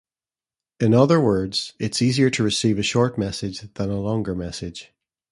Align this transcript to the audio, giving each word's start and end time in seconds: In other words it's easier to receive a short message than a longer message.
In 0.79 0.95
other 0.95 1.21
words 1.21 1.73
it's 1.77 2.01
easier 2.01 2.31
to 2.31 2.41
receive 2.43 2.79
a 2.79 2.81
short 2.81 3.19
message 3.19 3.71
than 3.75 3.91
a 3.91 3.99
longer 3.99 4.33
message. 4.33 4.91